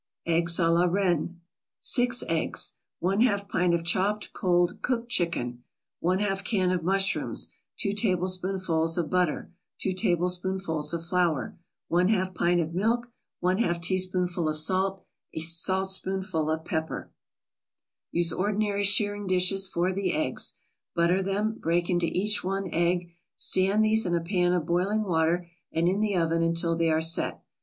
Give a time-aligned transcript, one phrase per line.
[0.25, 1.41] EGGS A LA REINE
[1.79, 5.63] 6 eggs 1/2 pint of chopped cold cooked chicken
[6.03, 11.55] 1/2 can of mushrooms 2 tablespoonfuls of butter 2 tablespoonfuls of flour
[11.91, 13.11] 1/2 pint of milk
[13.43, 17.11] 1/2 teaspoonful of salt 1 saltspoonful of pepper
[18.09, 20.57] Use ordinary shirring dishes for the eggs;
[20.95, 25.47] butter them, break into each one egg, stand these in a pan of boiling water
[25.71, 27.43] and in the oven until they are "set."